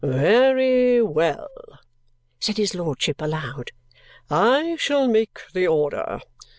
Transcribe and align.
"Very 0.03 0.99
well!" 0.99 1.51
said 2.39 2.57
his 2.57 2.73
lordship 2.73 3.21
aloud. 3.21 3.69
"I 4.31 4.75
shall 4.79 5.07
make 5.07 5.41
the 5.53 5.67
order. 5.67 6.21